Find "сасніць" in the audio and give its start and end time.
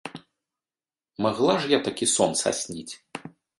2.43-2.93